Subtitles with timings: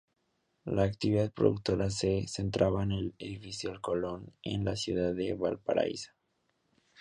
[0.65, 6.11] La actividad productora se concentraba en el edificio Colón, en la ciudad de Valparaíso.